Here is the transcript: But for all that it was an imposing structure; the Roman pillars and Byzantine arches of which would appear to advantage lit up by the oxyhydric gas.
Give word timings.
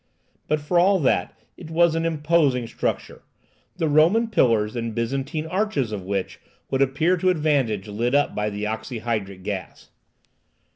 But 0.47 0.59
for 0.59 0.79
all 0.79 0.99
that 1.01 1.37
it 1.57 1.69
was 1.69 1.93
an 1.93 2.05
imposing 2.07 2.65
structure; 2.65 3.21
the 3.77 3.87
Roman 3.87 4.27
pillars 4.31 4.75
and 4.75 4.95
Byzantine 4.95 5.45
arches 5.45 5.91
of 5.91 6.01
which 6.05 6.39
would 6.71 6.81
appear 6.81 7.17
to 7.17 7.29
advantage 7.29 7.87
lit 7.87 8.15
up 8.15 8.33
by 8.33 8.49
the 8.49 8.63
oxyhydric 8.63 9.43
gas. 9.43 9.91